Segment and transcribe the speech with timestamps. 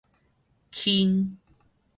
[0.71, 1.05] 氫